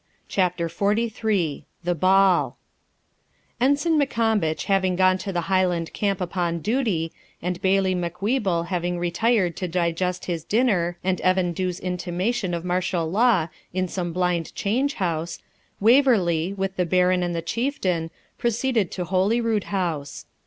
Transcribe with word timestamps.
CHAPTER 0.27 0.67
XLIII 0.67 1.65
THE 1.83 1.93
BALL 1.93 2.57
Ensign 3.59 3.99
MacCombich 3.99 4.63
having 4.63 4.95
gone 4.95 5.19
to 5.19 5.31
the 5.31 5.41
Highland 5.41 5.93
camp 5.93 6.19
upon 6.19 6.57
duty, 6.57 7.11
and 7.39 7.61
Bailie 7.61 7.93
Macwheeble 7.93 8.65
having 8.69 8.97
retired 8.97 9.55
to 9.57 9.67
digest 9.67 10.25
his 10.25 10.43
dinner 10.43 10.97
and 11.03 11.21
Evan 11.21 11.53
Dhu's 11.53 11.79
intimation 11.79 12.55
of 12.55 12.65
martial 12.65 13.11
law 13.11 13.49
in 13.75 13.87
some 13.87 14.11
blind 14.11 14.55
change 14.55 14.95
house, 14.95 15.37
Waverley, 15.79 16.51
with 16.51 16.77
the 16.77 16.85
Baron 16.87 17.21
and 17.21 17.35
the 17.35 17.43
Chieftain, 17.43 18.09
proceeded 18.39 18.89
to 18.89 19.05
Holyrood 19.05 19.65
House. 19.65 20.25